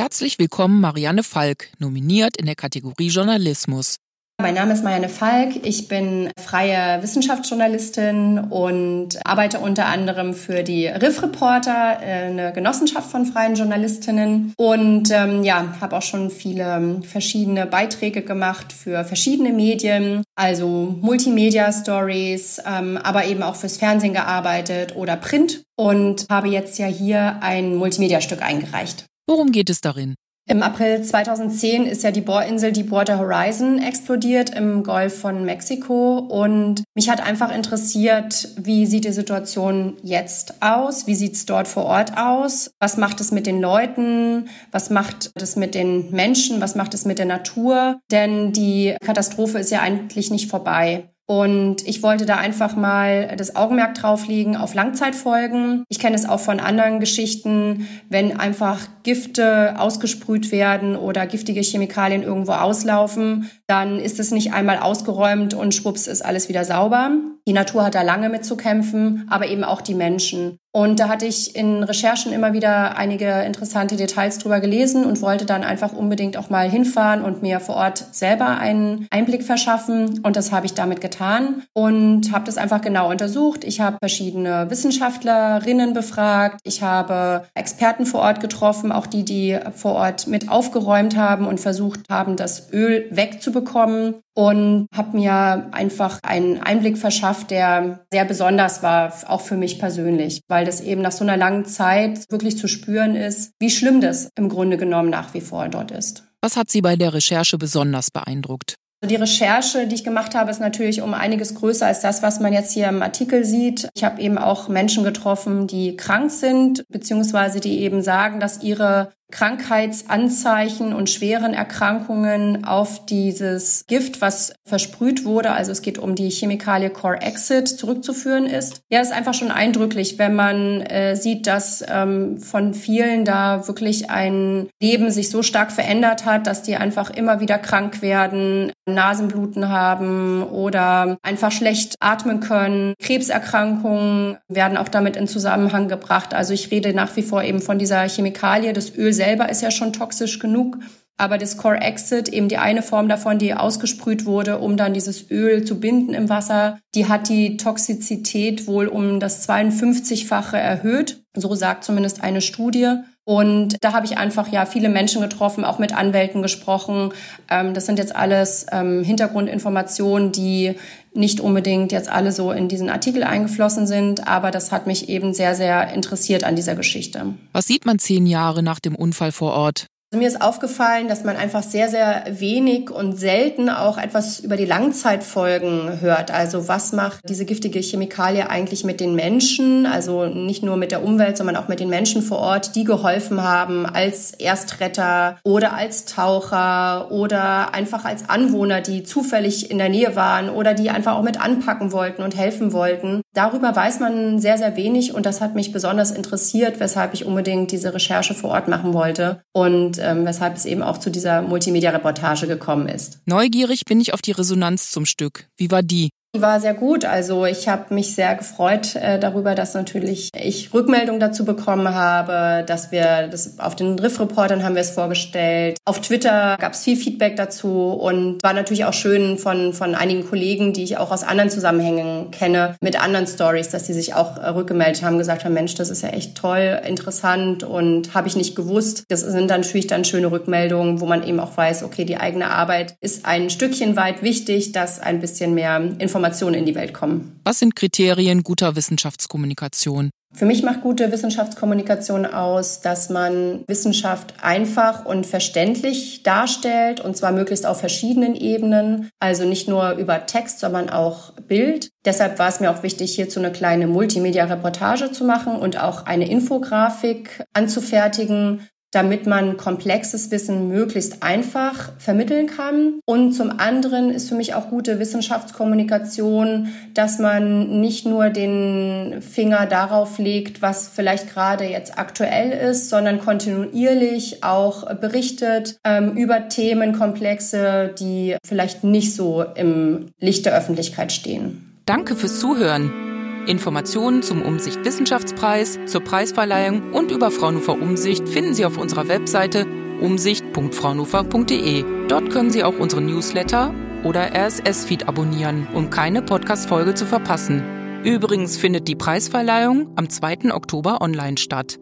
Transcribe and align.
Herzlich 0.00 0.38
willkommen 0.38 0.80
Marianne 0.80 1.22
Falk, 1.22 1.68
nominiert 1.78 2.38
in 2.38 2.46
der 2.46 2.54
Kategorie 2.54 3.08
Journalismus. 3.08 3.96
Mein 4.40 4.54
Name 4.54 4.72
ist 4.72 4.82
Marianne 4.82 5.10
Falk. 5.10 5.66
Ich 5.66 5.88
bin 5.88 6.30
freie 6.42 7.02
Wissenschaftsjournalistin 7.02 8.38
und 8.38 9.18
arbeite 9.26 9.58
unter 9.58 9.84
anderem 9.84 10.32
für 10.32 10.62
die 10.62 10.86
Riff 10.86 11.22
Reporter, 11.22 11.98
äh, 12.00 12.28
eine 12.28 12.50
Genossenschaft 12.54 13.10
von 13.10 13.26
freien 13.26 13.56
Journalistinnen. 13.56 14.54
Und 14.56 15.10
ähm, 15.10 15.44
ja, 15.44 15.74
habe 15.82 15.98
auch 15.98 16.02
schon 16.02 16.30
viele 16.30 16.76
ähm, 16.76 17.02
verschiedene 17.02 17.66
Beiträge 17.66 18.22
gemacht 18.22 18.72
für 18.72 19.04
verschiedene 19.04 19.52
Medien, 19.52 20.22
also 20.34 20.96
Multimedia-Stories, 21.02 22.62
ähm, 22.66 22.96
aber 22.96 23.26
eben 23.26 23.42
auch 23.42 23.56
fürs 23.56 23.76
Fernsehen 23.76 24.14
gearbeitet 24.14 24.96
oder 24.96 25.16
Print 25.16 25.62
und 25.76 26.24
habe 26.30 26.48
jetzt 26.48 26.78
ja 26.78 26.86
hier 26.86 27.42
ein 27.42 27.76
Multimedia-Stück 27.76 28.40
eingereicht. 28.40 29.04
Worum 29.30 29.52
geht 29.52 29.70
es 29.70 29.80
darin? 29.80 30.16
Im 30.48 30.60
April 30.64 31.04
2010 31.04 31.86
ist 31.86 32.02
ja 32.02 32.10
die 32.10 32.20
Bohrinsel 32.20 32.72
Deepwater 32.72 33.20
Horizon 33.20 33.78
explodiert 33.78 34.50
im 34.50 34.82
Golf 34.82 35.20
von 35.20 35.44
Mexiko 35.44 36.18
und 36.18 36.82
mich 36.96 37.08
hat 37.08 37.24
einfach 37.24 37.54
interessiert, 37.54 38.48
wie 38.60 38.86
sieht 38.86 39.04
die 39.04 39.12
Situation 39.12 39.96
jetzt 40.02 40.60
aus? 40.60 41.06
Wie 41.06 41.14
sieht 41.14 41.34
es 41.34 41.46
dort 41.46 41.68
vor 41.68 41.84
Ort 41.84 42.18
aus? 42.18 42.72
Was 42.80 42.96
macht 42.96 43.20
es 43.20 43.30
mit 43.30 43.46
den 43.46 43.60
Leuten? 43.60 44.48
Was 44.72 44.90
macht 44.90 45.30
es 45.36 45.54
mit 45.54 45.76
den 45.76 46.10
Menschen? 46.10 46.60
Was 46.60 46.74
macht 46.74 46.92
es 46.94 47.04
mit 47.04 47.20
der 47.20 47.26
Natur? 47.26 48.00
Denn 48.10 48.52
die 48.52 48.96
Katastrophe 49.00 49.60
ist 49.60 49.70
ja 49.70 49.80
eigentlich 49.80 50.32
nicht 50.32 50.50
vorbei. 50.50 51.08
Und 51.30 51.86
ich 51.86 52.02
wollte 52.02 52.26
da 52.26 52.38
einfach 52.38 52.74
mal 52.74 53.36
das 53.36 53.54
Augenmerk 53.54 53.94
drauflegen 53.94 54.56
auf 54.56 54.74
Langzeitfolgen. 54.74 55.84
Ich 55.88 56.00
kenne 56.00 56.16
es 56.16 56.28
auch 56.28 56.40
von 56.40 56.58
anderen 56.58 56.98
Geschichten, 56.98 57.86
wenn 58.08 58.36
einfach 58.36 58.80
Gifte 59.04 59.78
ausgesprüht 59.78 60.50
werden 60.50 60.96
oder 60.96 61.28
giftige 61.28 61.60
Chemikalien 61.60 62.24
irgendwo 62.24 62.50
auslaufen, 62.50 63.48
dann 63.68 64.00
ist 64.00 64.18
es 64.18 64.32
nicht 64.32 64.52
einmal 64.52 64.78
ausgeräumt 64.78 65.54
und 65.54 65.72
schwupps 65.72 66.08
ist 66.08 66.22
alles 66.22 66.48
wieder 66.48 66.64
sauber. 66.64 67.12
Die 67.46 67.52
Natur 67.52 67.84
hat 67.84 67.94
da 67.94 68.02
lange 68.02 68.28
mit 68.28 68.44
zu 68.44 68.56
kämpfen, 68.56 69.28
aber 69.30 69.46
eben 69.46 69.62
auch 69.62 69.82
die 69.82 69.94
Menschen. 69.94 70.58
Und 70.72 71.00
da 71.00 71.08
hatte 71.08 71.26
ich 71.26 71.56
in 71.56 71.82
Recherchen 71.82 72.32
immer 72.32 72.52
wieder 72.52 72.96
einige 72.96 73.42
interessante 73.42 73.96
Details 73.96 74.38
drüber 74.38 74.60
gelesen 74.60 75.04
und 75.04 75.20
wollte 75.20 75.44
dann 75.44 75.64
einfach 75.64 75.92
unbedingt 75.92 76.36
auch 76.36 76.48
mal 76.48 76.70
hinfahren 76.70 77.22
und 77.22 77.42
mir 77.42 77.58
vor 77.58 77.74
Ort 77.74 78.06
selber 78.12 78.58
einen 78.58 79.08
Einblick 79.10 79.42
verschaffen. 79.42 80.20
Und 80.22 80.36
das 80.36 80.52
habe 80.52 80.66
ich 80.66 80.74
damit 80.74 81.00
getan 81.00 81.64
und 81.72 82.30
habe 82.30 82.44
das 82.44 82.56
einfach 82.56 82.80
genau 82.80 83.10
untersucht. 83.10 83.64
Ich 83.64 83.80
habe 83.80 83.96
verschiedene 84.00 84.70
Wissenschaftlerinnen 84.70 85.92
befragt. 85.92 86.60
Ich 86.62 86.82
habe 86.82 87.46
Experten 87.54 88.06
vor 88.06 88.20
Ort 88.20 88.40
getroffen, 88.40 88.92
auch 88.92 89.06
die, 89.06 89.24
die 89.24 89.58
vor 89.74 89.94
Ort 89.94 90.28
mit 90.28 90.48
aufgeräumt 90.48 91.16
haben 91.16 91.48
und 91.48 91.58
versucht 91.58 92.00
haben, 92.08 92.36
das 92.36 92.72
Öl 92.72 93.08
wegzubekommen 93.10 94.14
und 94.40 94.86
habe 94.96 95.18
mir 95.18 95.68
einfach 95.70 96.18
einen 96.22 96.62
Einblick 96.62 96.96
verschafft, 96.96 97.50
der 97.50 98.06
sehr 98.10 98.24
besonders 98.24 98.82
war, 98.82 99.12
auch 99.26 99.42
für 99.42 99.58
mich 99.58 99.78
persönlich, 99.78 100.40
weil 100.48 100.64
das 100.64 100.80
eben 100.80 101.02
nach 101.02 101.12
so 101.12 101.24
einer 101.24 101.36
langen 101.36 101.66
Zeit 101.66 102.24
wirklich 102.30 102.56
zu 102.56 102.66
spüren 102.66 103.16
ist, 103.16 103.52
wie 103.60 103.68
schlimm 103.68 104.00
das 104.00 104.30
im 104.38 104.48
Grunde 104.48 104.78
genommen 104.78 105.10
nach 105.10 105.34
wie 105.34 105.42
vor 105.42 105.68
dort 105.68 105.90
ist. 105.90 106.24
Was 106.40 106.56
hat 106.56 106.70
Sie 106.70 106.80
bei 106.80 106.96
der 106.96 107.12
Recherche 107.12 107.58
besonders 107.58 108.10
beeindruckt? 108.10 108.76
Die 109.04 109.16
Recherche, 109.16 109.86
die 109.86 109.94
ich 109.94 110.04
gemacht 110.04 110.34
habe, 110.34 110.50
ist 110.50 110.60
natürlich 110.60 111.02
um 111.02 111.12
einiges 111.12 111.54
größer 111.54 111.86
als 111.86 112.00
das, 112.00 112.22
was 112.22 112.40
man 112.40 112.54
jetzt 112.54 112.72
hier 112.72 112.88
im 112.88 113.02
Artikel 113.02 113.44
sieht. 113.44 113.90
Ich 113.94 114.04
habe 114.04 114.22
eben 114.22 114.38
auch 114.38 114.68
Menschen 114.68 115.04
getroffen, 115.04 115.66
die 115.66 115.96
krank 115.96 116.30
sind, 116.30 116.84
beziehungsweise 116.88 117.60
die 117.60 117.80
eben 117.80 118.02
sagen, 118.02 118.40
dass 118.40 118.62
ihre 118.62 119.10
Krankheitsanzeichen 119.30 120.92
und 120.92 121.10
schweren 121.10 121.54
Erkrankungen 121.54 122.64
auf 122.64 123.06
dieses 123.06 123.84
Gift, 123.86 124.20
was 124.20 124.54
versprüht 124.64 125.24
wurde, 125.24 125.52
also 125.52 125.72
es 125.72 125.82
geht 125.82 125.98
um 125.98 126.14
die 126.14 126.30
Chemikalie 126.30 126.90
Core 126.90 127.20
Exit, 127.20 127.68
zurückzuführen 127.68 128.46
ist. 128.46 128.82
Ja, 128.90 129.00
ist 129.00 129.12
einfach 129.12 129.34
schon 129.34 129.50
eindrücklich, 129.50 130.18
wenn 130.18 130.34
man 130.34 130.80
äh, 130.82 131.16
sieht, 131.16 131.46
dass 131.46 131.84
ähm, 131.88 132.38
von 132.38 132.74
vielen 132.74 133.24
da 133.24 133.66
wirklich 133.68 134.10
ein 134.10 134.68
Leben 134.80 135.10
sich 135.10 135.30
so 135.30 135.42
stark 135.42 135.72
verändert 135.72 136.24
hat, 136.24 136.46
dass 136.46 136.62
die 136.62 136.76
einfach 136.76 137.10
immer 137.10 137.40
wieder 137.40 137.58
krank 137.58 138.02
werden, 138.02 138.72
Nasenbluten 138.86 139.68
haben 139.68 140.42
oder 140.42 141.18
einfach 141.22 141.52
schlecht 141.52 141.94
atmen 142.00 142.40
können. 142.40 142.94
Krebserkrankungen 143.00 144.38
werden 144.48 144.76
auch 144.76 144.88
damit 144.88 145.16
in 145.16 145.28
Zusammenhang 145.28 145.88
gebracht. 145.88 146.34
Also 146.34 146.52
ich 146.52 146.70
rede 146.70 146.92
nach 146.92 147.14
wie 147.16 147.22
vor 147.22 147.42
eben 147.42 147.60
von 147.60 147.78
dieser 147.78 148.08
Chemikalie. 148.08 148.72
Das 148.72 148.96
Öl 148.96 149.12
selber 149.20 149.50
ist 149.50 149.60
ja 149.60 149.70
schon 149.70 149.92
toxisch 149.92 150.38
genug. 150.38 150.78
Aber 151.18 151.36
das 151.36 151.58
Core 151.58 151.82
Exit, 151.82 152.30
eben 152.30 152.48
die 152.48 152.56
eine 152.56 152.82
Form 152.82 153.06
davon, 153.06 153.38
die 153.38 153.52
ausgesprüht 153.52 154.24
wurde, 154.24 154.58
um 154.58 154.78
dann 154.78 154.94
dieses 154.94 155.30
Öl 155.30 155.64
zu 155.64 155.78
binden 155.78 156.14
im 156.14 156.30
Wasser, 156.30 156.78
die 156.94 157.08
hat 157.08 157.28
die 157.28 157.58
Toxizität 157.58 158.66
wohl 158.66 158.86
um 158.86 159.20
das 159.20 159.46
52-fache 159.46 160.56
erhöht. 160.56 161.22
So 161.36 161.54
sagt 161.54 161.84
zumindest 161.84 162.22
eine 162.22 162.40
Studie. 162.40 162.94
Und 163.24 163.76
da 163.82 163.92
habe 163.92 164.06
ich 164.06 164.18
einfach 164.18 164.50
ja 164.50 164.66
viele 164.66 164.88
Menschen 164.88 165.20
getroffen, 165.20 165.64
auch 165.64 165.78
mit 165.78 165.94
Anwälten 165.94 166.42
gesprochen. 166.42 167.12
Ähm, 167.48 167.74
das 167.74 167.86
sind 167.86 167.98
jetzt 167.98 168.16
alles 168.16 168.66
ähm, 168.72 169.04
Hintergrundinformationen, 169.04 170.32
die 170.32 170.74
nicht 171.12 171.40
unbedingt 171.40 171.92
jetzt 171.92 172.08
alle 172.08 172.32
so 172.32 172.52
in 172.52 172.68
diesen 172.68 172.88
Artikel 172.88 173.22
eingeflossen 173.22 173.86
sind, 173.86 174.26
aber 174.28 174.50
das 174.50 174.72
hat 174.72 174.86
mich 174.86 175.08
eben 175.08 175.34
sehr, 175.34 175.54
sehr 175.54 175.92
interessiert 175.92 176.44
an 176.44 176.56
dieser 176.56 176.76
Geschichte. 176.76 177.34
Was 177.52 177.66
sieht 177.66 177.84
man 177.84 177.98
zehn 177.98 178.26
Jahre 178.26 178.62
nach 178.62 178.80
dem 178.80 178.94
Unfall 178.94 179.32
vor 179.32 179.52
Ort? 179.52 179.89
Also 180.12 180.22
mir 180.22 180.26
ist 180.26 180.42
aufgefallen, 180.42 181.06
dass 181.06 181.22
man 181.22 181.36
einfach 181.36 181.62
sehr, 181.62 181.88
sehr 181.88 182.24
wenig 182.28 182.90
und 182.90 183.16
selten 183.16 183.70
auch 183.70 183.96
etwas 183.96 184.40
über 184.40 184.56
die 184.56 184.64
Langzeitfolgen 184.64 186.00
hört. 186.00 186.32
Also 186.32 186.66
was 186.66 186.90
macht 186.90 187.20
diese 187.28 187.44
giftige 187.44 187.78
Chemikalie 187.78 188.50
eigentlich 188.50 188.82
mit 188.82 188.98
den 188.98 189.14
Menschen? 189.14 189.86
Also 189.86 190.26
nicht 190.26 190.64
nur 190.64 190.76
mit 190.76 190.90
der 190.90 191.04
Umwelt, 191.04 191.36
sondern 191.36 191.54
auch 191.54 191.68
mit 191.68 191.78
den 191.78 191.88
Menschen 191.90 192.22
vor 192.22 192.38
Ort, 192.38 192.74
die 192.74 192.82
geholfen 192.82 193.40
haben 193.44 193.86
als 193.86 194.32
Erstretter 194.32 195.38
oder 195.44 195.74
als 195.74 196.06
Taucher 196.06 197.12
oder 197.12 197.72
einfach 197.72 198.04
als 198.04 198.28
Anwohner, 198.28 198.80
die 198.80 199.04
zufällig 199.04 199.70
in 199.70 199.78
der 199.78 199.90
Nähe 199.90 200.16
waren 200.16 200.50
oder 200.50 200.74
die 200.74 200.90
einfach 200.90 201.14
auch 201.14 201.22
mit 201.22 201.40
anpacken 201.40 201.92
wollten 201.92 202.24
und 202.24 202.36
helfen 202.36 202.72
wollten. 202.72 203.20
Darüber 203.32 203.76
weiß 203.76 204.00
man 204.00 204.40
sehr, 204.40 204.58
sehr 204.58 204.76
wenig 204.76 205.14
und 205.14 205.24
das 205.24 205.40
hat 205.40 205.54
mich 205.54 205.70
besonders 205.70 206.10
interessiert, 206.10 206.80
weshalb 206.80 207.14
ich 207.14 207.26
unbedingt 207.26 207.70
diese 207.70 207.94
Recherche 207.94 208.34
vor 208.34 208.50
Ort 208.50 208.66
machen 208.66 208.92
wollte. 208.92 209.40
Und 209.52 209.99
ähm, 210.02 210.24
weshalb 210.24 210.56
es 210.56 210.64
eben 210.64 210.82
auch 210.82 210.98
zu 210.98 211.10
dieser 211.10 211.42
Multimedia-Reportage 211.42 212.46
gekommen 212.46 212.88
ist. 212.88 213.20
Neugierig 213.26 213.84
bin 213.84 214.00
ich 214.00 214.14
auf 214.14 214.22
die 214.22 214.32
Resonanz 214.32 214.90
zum 214.90 215.06
Stück. 215.06 215.48
Wie 215.56 215.70
war 215.70 215.82
die? 215.82 216.10
Die 216.32 216.42
war 216.42 216.60
sehr 216.60 216.74
gut. 216.74 217.04
Also 217.04 217.44
ich 217.44 217.66
habe 217.66 217.92
mich 217.92 218.14
sehr 218.14 218.36
gefreut 218.36 218.94
äh, 218.94 219.18
darüber, 219.18 219.56
dass 219.56 219.74
natürlich 219.74 220.30
ich 220.32 220.72
Rückmeldung 220.72 221.18
dazu 221.18 221.44
bekommen 221.44 221.92
habe, 221.92 222.64
dass 222.64 222.92
wir 222.92 223.26
das 223.26 223.58
auf 223.58 223.74
den 223.74 223.98
Riff-Reportern 223.98 224.62
haben 224.62 224.76
wir 224.76 224.82
es 224.82 224.90
vorgestellt. 224.90 225.78
Auf 225.84 226.00
Twitter 226.00 226.56
gab 226.60 226.74
es 226.74 226.84
viel 226.84 226.96
Feedback 226.96 227.34
dazu 227.34 227.94
und 227.94 228.40
war 228.44 228.52
natürlich 228.52 228.84
auch 228.84 228.92
schön 228.92 229.38
von 229.38 229.72
von 229.72 229.96
einigen 229.96 230.24
Kollegen, 230.24 230.72
die 230.72 230.84
ich 230.84 230.98
auch 230.98 231.10
aus 231.10 231.24
anderen 231.24 231.50
Zusammenhängen 231.50 232.30
kenne, 232.30 232.76
mit 232.80 233.02
anderen 233.02 233.26
Stories, 233.26 233.70
dass 233.70 233.84
die 233.84 233.92
sich 233.92 234.14
auch 234.14 234.36
äh, 234.36 234.50
rückgemeldet 234.50 235.02
haben, 235.02 235.18
gesagt 235.18 235.44
haben, 235.44 235.54
Mensch, 235.54 235.74
das 235.74 235.90
ist 235.90 236.02
ja 236.02 236.10
echt 236.10 236.36
toll, 236.36 236.80
interessant 236.86 237.64
und 237.64 238.14
habe 238.14 238.28
ich 238.28 238.36
nicht 238.36 238.54
gewusst. 238.54 239.02
Das 239.08 239.22
sind 239.22 239.50
dann 239.50 239.62
natürlich 239.62 239.88
dann 239.88 240.04
schöne 240.04 240.30
Rückmeldungen, 240.30 241.00
wo 241.00 241.06
man 241.06 241.26
eben 241.26 241.40
auch 241.40 241.56
weiß, 241.56 241.82
okay, 241.82 242.04
die 242.04 242.18
eigene 242.18 242.50
Arbeit 242.50 242.94
ist 243.00 243.26
ein 243.26 243.50
Stückchen 243.50 243.96
weit 243.96 244.22
wichtig, 244.22 244.70
dass 244.70 245.00
ein 245.00 245.18
bisschen 245.18 245.54
mehr 245.54 245.82
Informationen 245.98 246.19
Informationen 246.20 246.54
in 246.54 246.66
die 246.66 246.74
Welt 246.74 246.92
kommen. 246.92 247.40
Was 247.44 247.58
sind 247.58 247.74
Kriterien 247.74 248.42
guter 248.42 248.76
Wissenschaftskommunikation? 248.76 250.10
Für 250.32 250.44
mich 250.44 250.62
macht 250.62 250.82
gute 250.82 251.10
Wissenschaftskommunikation 251.10 252.24
aus, 252.24 252.82
dass 252.82 253.10
man 253.10 253.64
Wissenschaft 253.66 254.34
einfach 254.42 255.04
und 255.04 255.26
verständlich 255.26 256.22
darstellt, 256.22 257.00
und 257.00 257.16
zwar 257.16 257.32
möglichst 257.32 257.66
auf 257.66 257.80
verschiedenen 257.80 258.36
Ebenen, 258.36 259.08
also 259.18 259.44
nicht 259.44 259.66
nur 259.66 259.92
über 259.92 260.26
Text, 260.26 260.60
sondern 260.60 260.88
auch 260.88 261.32
Bild. 261.48 261.88
Deshalb 262.04 262.38
war 262.38 262.48
es 262.48 262.60
mir 262.60 262.70
auch 262.70 262.84
wichtig, 262.84 263.14
hierzu 263.14 263.40
eine 263.40 263.50
kleine 263.50 263.88
Multimedia-Reportage 263.88 265.10
zu 265.10 265.24
machen 265.24 265.56
und 265.56 265.80
auch 265.82 266.06
eine 266.06 266.30
Infografik 266.30 267.42
anzufertigen, 267.52 268.68
damit 268.90 269.26
man 269.26 269.56
komplexes 269.56 270.30
Wissen 270.30 270.68
möglichst 270.68 271.22
einfach 271.22 271.92
vermitteln 271.98 272.46
kann. 272.46 273.00
Und 273.04 273.32
zum 273.32 273.50
anderen 273.58 274.10
ist 274.10 274.28
für 274.28 274.34
mich 274.34 274.54
auch 274.54 274.68
gute 274.68 274.98
Wissenschaftskommunikation, 274.98 276.68
dass 276.94 277.18
man 277.18 277.80
nicht 277.80 278.06
nur 278.06 278.30
den 278.30 279.22
Finger 279.22 279.66
darauf 279.66 280.18
legt, 280.18 280.62
was 280.62 280.88
vielleicht 280.88 281.32
gerade 281.32 281.64
jetzt 281.64 281.98
aktuell 281.98 282.50
ist, 282.50 282.88
sondern 282.88 283.20
kontinuierlich 283.20 284.42
auch 284.42 284.92
berichtet 284.94 285.78
ähm, 285.84 286.16
über 286.16 286.48
Themenkomplexe, 286.48 287.94
die 287.98 288.36
vielleicht 288.44 288.84
nicht 288.84 289.14
so 289.14 289.44
im 289.54 290.06
Licht 290.18 290.46
der 290.46 290.56
Öffentlichkeit 290.56 291.12
stehen. 291.12 291.80
Danke 291.86 292.14
fürs 292.14 292.40
Zuhören. 292.40 293.09
Informationen 293.46 294.22
zum 294.22 294.42
Umsicht 294.42 294.84
Wissenschaftspreis, 294.84 295.78
zur 295.86 296.02
Preisverleihung 296.02 296.92
und 296.92 297.10
über 297.10 297.30
Fraunhofer 297.30 297.80
Umsicht 297.80 298.28
finden 298.28 298.54
Sie 298.54 298.64
auf 298.64 298.78
unserer 298.78 299.08
Webseite 299.08 299.66
umsicht.fraunhofer.de. 300.00 301.84
Dort 302.08 302.30
können 302.30 302.50
Sie 302.50 302.64
auch 302.64 302.78
unseren 302.78 303.06
Newsletter 303.06 303.74
oder 304.04 304.34
RSS-Feed 304.34 305.08
abonnieren, 305.08 305.66
um 305.74 305.90
keine 305.90 306.22
Podcast-Folge 306.22 306.94
zu 306.94 307.06
verpassen. 307.06 307.62
Übrigens 308.04 308.56
findet 308.56 308.88
die 308.88 308.96
Preisverleihung 308.96 309.92
am 309.96 310.08
2. 310.08 310.54
Oktober 310.54 311.02
online 311.02 311.36
statt. 311.36 311.78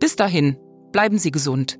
Bis 0.00 0.16
dahin, 0.16 0.56
bleiben 0.92 1.18
Sie 1.18 1.30
gesund. 1.30 1.78